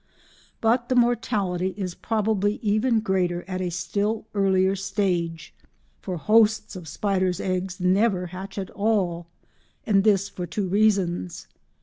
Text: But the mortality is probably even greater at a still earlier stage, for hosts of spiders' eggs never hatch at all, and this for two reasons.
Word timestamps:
But 0.61 0.89
the 0.89 0.95
mortality 0.95 1.75
is 1.77 1.93
probably 1.93 2.55
even 2.63 3.01
greater 3.01 3.45
at 3.47 3.61
a 3.61 3.69
still 3.69 4.25
earlier 4.33 4.75
stage, 4.75 5.53
for 5.99 6.17
hosts 6.17 6.75
of 6.75 6.87
spiders' 6.87 7.39
eggs 7.39 7.79
never 7.79 8.25
hatch 8.33 8.57
at 8.57 8.71
all, 8.71 9.27
and 9.85 10.03
this 10.03 10.27
for 10.27 10.47
two 10.47 10.67
reasons. 10.67 11.45